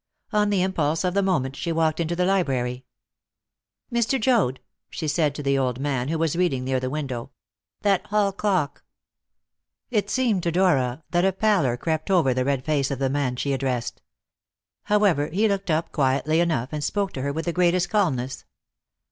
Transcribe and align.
On 0.33 0.49
the 0.49 0.63
impulse 0.63 1.03
of 1.03 1.13
the 1.13 1.21
moment 1.21 1.55
she 1.55 1.71
walked 1.71 1.99
into 1.99 2.15
the 2.15 2.25
library. 2.25 2.85
"Mr. 3.93 4.19
Joad," 4.19 4.59
she 4.89 5.07
said 5.07 5.35
to 5.35 5.43
the 5.43 5.59
old 5.59 5.79
man, 5.79 6.07
who 6.07 6.17
was 6.17 6.35
reading 6.35 6.63
near 6.63 6.79
the 6.79 6.89
window, 6.89 7.29
"that 7.83 8.07
hall 8.07 8.31
clock." 8.31 8.83
It 9.91 10.09
seemed 10.09 10.41
to 10.41 10.51
Dora 10.51 11.03
that 11.11 11.23
a 11.23 11.31
pallor 11.31 11.77
crept 11.77 12.09
over 12.09 12.33
the 12.33 12.45
red 12.45 12.65
face 12.65 12.89
of 12.89 12.97
the 12.97 13.11
man 13.11 13.35
she 13.35 13.53
addressed. 13.53 14.01
However, 14.85 15.27
he 15.27 15.47
looked 15.47 15.69
up 15.69 15.91
quietly 15.91 16.39
enough, 16.39 16.69
and 16.71 16.83
spoke 16.83 17.13
to 17.13 17.21
her 17.21 17.31
with 17.31 17.45
the 17.45 17.53
greatest 17.53 17.91
calmness. 17.91 18.43